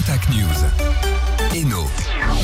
Contact 0.00 0.30
News. 0.30 1.19
Eno, 1.52 1.84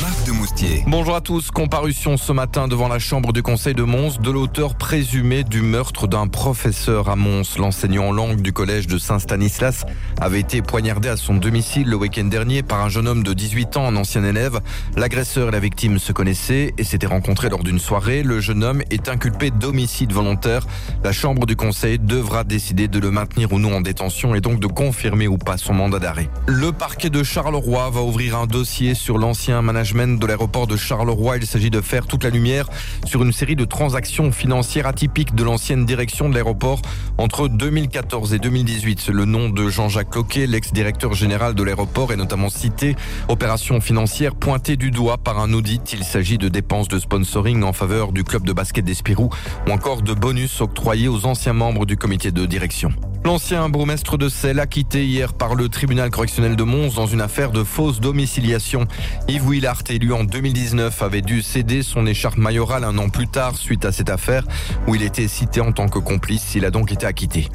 Marc 0.00 0.24
de 0.26 0.32
Moustier. 0.32 0.82
Bonjour 0.86 1.14
à 1.14 1.20
tous. 1.20 1.50
Comparution 1.50 2.16
ce 2.16 2.32
matin 2.32 2.68
devant 2.68 2.88
la 2.88 2.98
chambre 2.98 3.34
du 3.34 3.42
conseil 3.42 3.74
de 3.74 3.82
Mons 3.82 4.18
de 4.18 4.30
l'auteur 4.30 4.76
présumé 4.76 5.44
du 5.44 5.60
meurtre 5.60 6.06
d'un 6.06 6.26
professeur 6.26 7.10
à 7.10 7.14
Mons. 7.14 7.58
L'enseignant 7.58 8.06
en 8.06 8.12
langue 8.12 8.40
du 8.40 8.54
collège 8.54 8.86
de 8.86 8.96
Saint-Stanislas 8.96 9.84
avait 10.22 10.40
été 10.40 10.62
poignardé 10.62 11.10
à 11.10 11.18
son 11.18 11.34
domicile 11.34 11.90
le 11.90 11.96
week-end 11.96 12.24
dernier 12.24 12.62
par 12.62 12.80
un 12.80 12.88
jeune 12.88 13.06
homme 13.06 13.22
de 13.22 13.34
18 13.34 13.76
ans, 13.76 13.86
un 13.86 13.96
ancien 13.96 14.24
élève. 14.24 14.60
L'agresseur 14.96 15.48
et 15.48 15.52
la 15.52 15.60
victime 15.60 15.98
se 15.98 16.12
connaissaient 16.12 16.72
et 16.78 16.84
s'étaient 16.84 17.06
rencontrés 17.06 17.50
lors 17.50 17.62
d'une 17.62 17.78
soirée. 17.78 18.22
Le 18.22 18.40
jeune 18.40 18.64
homme 18.64 18.82
est 18.90 19.10
inculpé 19.10 19.50
d'homicide 19.50 20.14
volontaire. 20.14 20.66
La 21.02 21.12
chambre 21.12 21.44
du 21.44 21.56
conseil 21.56 21.98
devra 21.98 22.42
décider 22.42 22.88
de 22.88 22.98
le 22.98 23.10
maintenir 23.10 23.52
ou 23.52 23.58
non 23.58 23.76
en 23.76 23.80
détention 23.82 24.34
et 24.34 24.40
donc 24.40 24.60
de 24.60 24.66
confirmer 24.66 25.28
ou 25.28 25.36
pas 25.36 25.58
son 25.58 25.74
mandat 25.74 25.98
d'arrêt. 25.98 26.30
Le 26.46 26.72
parquet 26.72 27.10
de 27.10 27.22
Charleroi 27.22 27.90
va 27.90 28.00
ouvrir 28.00 28.38
un 28.38 28.46
dossier 28.46 28.93
sur 28.94 29.18
l'ancien 29.18 29.62
management 29.62 30.20
de 30.20 30.26
l'aéroport 30.26 30.66
de 30.66 30.76
Charleroi. 30.76 31.36
Il 31.38 31.46
s'agit 31.46 31.70
de 31.70 31.80
faire 31.80 32.06
toute 32.06 32.24
la 32.24 32.30
lumière 32.30 32.68
sur 33.04 33.22
une 33.22 33.32
série 33.32 33.56
de 33.56 33.64
transactions 33.64 34.32
financières 34.32 34.86
atypiques 34.86 35.34
de 35.34 35.44
l'ancienne 35.44 35.84
direction 35.84 36.28
de 36.28 36.34
l'aéroport 36.34 36.80
entre 37.18 37.48
2014 37.48 38.34
et 38.34 38.38
2018. 38.38 39.08
Le 39.08 39.24
nom 39.24 39.48
de 39.48 39.68
Jean-Jacques 39.68 40.10
Cloquet, 40.10 40.46
l'ex-directeur 40.46 41.14
général 41.14 41.54
de 41.54 41.62
l'aéroport, 41.62 42.12
est 42.12 42.16
notamment 42.16 42.48
cité. 42.48 42.96
Opération 43.28 43.80
financière 43.80 44.34
pointée 44.34 44.76
du 44.76 44.90
doigt 44.90 45.18
par 45.18 45.38
un 45.38 45.52
audit. 45.52 45.92
Il 45.92 46.04
s'agit 46.04 46.38
de 46.38 46.48
dépenses 46.48 46.88
de 46.88 46.98
sponsoring 46.98 47.62
en 47.62 47.72
faveur 47.72 48.12
du 48.12 48.24
club 48.24 48.44
de 48.44 48.52
basket 48.52 48.84
d'Espirou 48.84 49.30
ou 49.66 49.70
encore 49.70 50.02
de 50.02 50.14
bonus 50.14 50.60
octroyés 50.60 51.08
aux 51.08 51.26
anciens 51.26 51.52
membres 51.52 51.86
du 51.86 51.96
comité 51.96 52.30
de 52.30 52.46
direction. 52.46 52.92
L'ancien 53.24 53.70
bourgmestre 53.70 54.18
de 54.18 54.28
Celle 54.28 54.60
acquitté 54.60 55.06
hier 55.06 55.32
par 55.32 55.54
le 55.54 55.70
tribunal 55.70 56.10
correctionnel 56.10 56.56
de 56.56 56.62
Mons 56.62 56.94
dans 56.94 57.06
une 57.06 57.22
affaire 57.22 57.52
de 57.52 57.64
fausse 57.64 57.98
domiciliation. 57.98 58.86
Yves 59.28 59.48
Willart, 59.48 59.82
élu 59.88 60.12
en 60.12 60.24
2019, 60.24 61.00
avait 61.00 61.22
dû 61.22 61.40
céder 61.40 61.82
son 61.82 62.04
écharpe 62.06 62.36
mayorale 62.36 62.84
un 62.84 62.98
an 62.98 63.08
plus 63.08 63.26
tard 63.26 63.56
suite 63.56 63.86
à 63.86 63.92
cette 63.92 64.10
affaire 64.10 64.44
où 64.86 64.94
il 64.94 65.02
était 65.02 65.26
cité 65.26 65.62
en 65.62 65.72
tant 65.72 65.88
que 65.88 65.98
complice. 65.98 66.54
Il 66.54 66.66
a 66.66 66.70
donc 66.70 66.92
été 66.92 67.06
acquitté. 67.06 67.48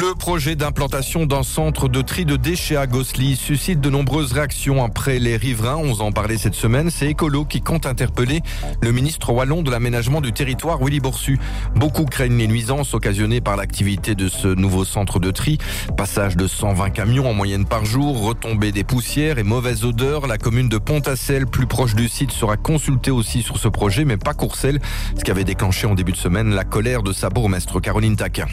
Le 0.00 0.14
projet 0.14 0.54
d'implantation 0.54 1.26
d'un 1.26 1.42
centre 1.42 1.88
de 1.88 2.02
tri 2.02 2.24
de 2.24 2.36
déchets 2.36 2.76
à 2.76 2.86
Gossely 2.86 3.34
suscite 3.34 3.80
de 3.80 3.90
nombreuses 3.90 4.32
réactions 4.32 4.84
après 4.84 5.18
les 5.18 5.36
riverains. 5.36 5.74
On 5.74 5.92
en 5.98 6.12
parlait 6.12 6.38
cette 6.38 6.54
semaine. 6.54 6.88
C'est 6.88 7.08
Écolo 7.08 7.44
qui 7.44 7.62
compte 7.62 7.84
interpeller 7.84 8.42
le 8.80 8.92
ministre 8.92 9.32
wallon 9.32 9.62
de 9.62 9.72
l'aménagement 9.72 10.20
du 10.20 10.32
territoire, 10.32 10.78
Willy 10.78 11.00
Borsu. 11.00 11.40
Beaucoup 11.74 12.04
craignent 12.04 12.38
les 12.38 12.46
nuisances 12.46 12.94
occasionnées 12.94 13.40
par 13.40 13.56
l'activité 13.56 14.14
de 14.14 14.28
ce 14.28 14.46
nouveau 14.46 14.84
centre 14.84 15.18
de 15.18 15.32
tri. 15.32 15.58
Passage 15.96 16.36
de 16.36 16.46
120 16.46 16.90
camions 16.90 17.28
en 17.28 17.34
moyenne 17.34 17.64
par 17.64 17.84
jour, 17.84 18.22
retombée 18.22 18.70
des 18.70 18.84
poussières 18.84 19.38
et 19.38 19.42
mauvaise 19.42 19.84
odeur. 19.84 20.28
La 20.28 20.38
commune 20.38 20.68
de 20.68 20.78
Pontacelle, 20.78 21.48
plus 21.48 21.66
proche 21.66 21.96
du 21.96 22.08
site, 22.08 22.30
sera 22.30 22.56
consultée 22.56 23.10
aussi 23.10 23.42
sur 23.42 23.58
ce 23.58 23.66
projet, 23.66 24.04
mais 24.04 24.16
pas 24.16 24.34
Courcelles, 24.34 24.78
ce 25.18 25.24
qui 25.24 25.32
avait 25.32 25.42
déclenché 25.42 25.88
en 25.88 25.96
début 25.96 26.12
de 26.12 26.18
semaine 26.18 26.54
la 26.54 26.62
colère 26.62 27.02
de 27.02 27.12
sa 27.12 27.30
bourgmestre 27.30 27.80
Caroline 27.80 28.14
Taquin. 28.14 28.46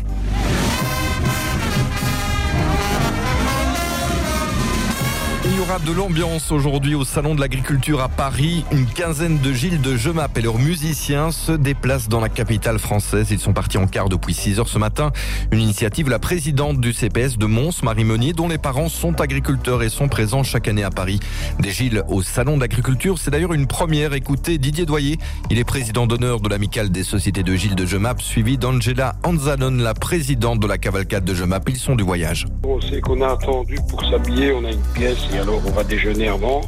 Il 5.55 5.59
y 5.59 5.61
aura 5.61 5.79
de 5.79 5.93
l'ambiance 5.93 6.51
aujourd'hui 6.51 6.95
au 6.95 7.05
Salon 7.05 7.33
de 7.33 7.39
l'Agriculture 7.39 8.01
à 8.01 8.09
Paris. 8.09 8.65
Une 8.73 8.87
quinzaine 8.87 9.39
de 9.39 9.53
Gilles 9.53 9.79
de 9.79 9.95
Gemap 9.95 10.37
et 10.37 10.41
leurs 10.41 10.59
musiciens 10.59 11.31
se 11.31 11.53
déplacent 11.53 12.09
dans 12.09 12.19
la 12.19 12.27
capitale 12.27 12.77
française. 12.77 13.31
Ils 13.31 13.39
sont 13.39 13.53
partis 13.53 13.77
en 13.77 13.87
quart 13.87 14.09
depuis 14.09 14.33
6 14.33 14.59
heures 14.59 14.67
ce 14.67 14.77
matin. 14.77 15.13
Une 15.53 15.61
initiative, 15.61 16.09
la 16.09 16.19
présidente 16.19 16.81
du 16.81 16.91
CPS 16.91 17.37
de 17.37 17.45
Mons, 17.45 17.83
Marie 17.83 18.03
Meunier, 18.03 18.33
dont 18.33 18.49
les 18.49 18.57
parents 18.57 18.89
sont 18.89 19.21
agriculteurs 19.21 19.81
et 19.81 19.87
sont 19.87 20.09
présents 20.09 20.43
chaque 20.43 20.67
année 20.67 20.83
à 20.83 20.89
Paris. 20.89 21.21
Des 21.61 21.71
Gilles 21.71 22.03
au 22.09 22.21
Salon 22.21 22.57
de 22.57 22.61
l'Agriculture, 22.61 23.17
c'est 23.17 23.31
d'ailleurs 23.31 23.53
une 23.53 23.65
première. 23.65 24.11
Écoutez 24.11 24.57
Didier 24.57 24.85
Doyer. 24.85 25.19
Il 25.49 25.57
est 25.57 25.63
président 25.63 26.05
d'honneur 26.05 26.41
de 26.41 26.49
l'amicale 26.49 26.89
des 26.89 27.05
sociétés 27.05 27.43
de 27.43 27.55
Gilles 27.55 27.75
de 27.75 27.85
Gemap, 27.85 28.21
suivi 28.21 28.57
d'Angela 28.57 29.15
Anzanon, 29.23 29.71
la 29.71 29.93
présidente 29.93 30.59
de 30.59 30.67
la 30.67 30.77
cavalcade 30.77 31.23
de 31.23 31.33
Gemap. 31.33 31.69
Ils 31.69 31.77
sont 31.77 31.95
du 31.95 32.03
voyage. 32.03 32.45
On 32.65 32.81
sait 32.81 32.99
qu'on 32.99 33.21
a 33.21 33.31
attendu 33.31 33.77
pour 33.87 34.01
s'habiller, 34.09 34.51
on 34.51 34.65
a 34.65 34.71
une 34.71 34.83
pièce 34.93 35.19
alors 35.45 35.61
on 35.67 35.71
va 35.71 35.83
déjeuner 35.83 36.27
avant. 36.27 36.61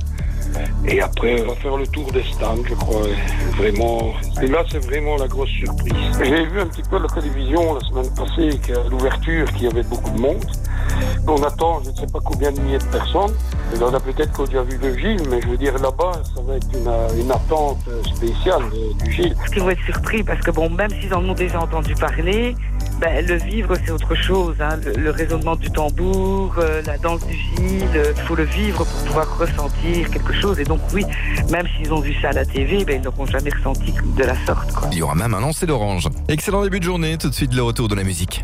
Et 0.85 1.01
après, 1.01 1.41
on 1.41 1.47
va 1.47 1.55
faire 1.55 1.77
le 1.77 1.87
tour 1.87 2.11
des 2.11 2.23
stands, 2.23 2.63
je 2.63 2.73
crois. 2.75 3.01
Vraiment. 3.57 4.13
Et 4.41 4.47
là, 4.47 4.63
c'est 4.71 4.83
vraiment 4.83 5.17
la 5.17 5.27
grosse 5.27 5.49
surprise. 5.49 5.93
J'ai 6.23 6.45
vu 6.45 6.59
un 6.59 6.67
petit 6.67 6.83
peu 6.83 6.97
la 6.99 7.07
télévision 7.07 7.73
la 7.73 7.81
semaine 7.81 8.09
passée, 8.15 8.57
qu'à 8.59 8.83
l'ouverture, 8.89 9.51
qu'il 9.53 9.63
y 9.63 9.67
avait 9.67 9.83
beaucoup 9.83 10.09
de 10.11 10.19
monde. 10.19 10.45
On 11.27 11.43
attend, 11.43 11.81
je 11.83 11.89
ne 11.89 11.95
sais 11.95 12.07
pas 12.07 12.19
combien 12.23 12.51
de 12.51 12.59
milliers 12.61 12.77
de 12.77 12.85
personnes. 12.85 13.33
Et 13.73 13.83
on 13.83 13.93
a 13.93 13.99
peut-être 13.99 14.31
qu'on 14.31 14.43
a 14.43 14.47
déjà 14.47 14.63
vu 14.63 14.77
le 14.81 14.97
Gilles, 14.97 15.27
mais 15.29 15.41
je 15.41 15.47
veux 15.47 15.57
dire, 15.57 15.73
là-bas, 15.77 16.13
ça 16.35 16.41
va 16.41 16.55
être 16.55 16.67
une, 16.73 17.31
attente 17.31 17.83
spéciale 18.15 18.63
du 19.03 19.11
Gilles. 19.11 19.35
Ils 19.55 19.61
vont 19.61 19.69
être 19.69 19.83
surpris 19.83 20.23
parce 20.23 20.39
que 20.39 20.51
bon, 20.51 20.69
même 20.69 20.89
s'ils 21.01 21.13
en 21.13 21.27
ont 21.27 21.33
déjà 21.33 21.59
entendu 21.59 21.93
parler, 21.95 22.55
ben, 22.99 23.25
le 23.25 23.35
vivre 23.35 23.75
c'est 23.85 23.91
autre 23.91 24.15
chose. 24.15 24.55
hein. 24.59 24.77
Le, 24.83 24.93
le 24.93 25.09
raisonnement 25.11 25.55
du 25.55 25.69
tambour, 25.69 26.55
euh, 26.57 26.81
la 26.85 26.97
danse 26.97 27.25
du 27.27 27.33
Gilles, 27.33 28.01
il 28.15 28.21
faut 28.23 28.35
le 28.35 28.43
vivre 28.43 28.83
pour 28.85 29.03
pouvoir 29.05 29.37
ressentir 29.37 30.09
quelque 30.09 30.33
chose. 30.33 30.59
Et 30.59 30.63
donc 30.63 30.79
oui, 30.93 31.05
même 31.51 31.67
s'ils 31.77 31.93
ont 31.93 31.99
vu 31.99 32.13
ça 32.21 32.29
à 32.29 32.33
la 32.33 32.45
TV, 32.45 32.83
ben, 32.85 32.99
ils 32.99 33.03
n'auront 33.03 33.25
jamais 33.25 33.51
ressenti 33.51 33.93
de 34.17 34.23
la 34.23 34.35
sorte. 34.45 34.71
Quoi. 34.73 34.89
Il 34.91 34.97
y 34.97 35.01
aura 35.01 35.15
même 35.15 35.33
un 35.33 35.41
lancer 35.41 35.65
d'orange. 35.65 36.07
Excellent 36.27 36.63
début 36.63 36.79
de 36.79 36.85
journée. 36.85 37.17
Tout 37.17 37.29
de 37.29 37.35
suite, 37.35 37.53
le 37.53 37.61
retour 37.63 37.87
de 37.87 37.95
la 37.95 38.03
musique. 38.03 38.43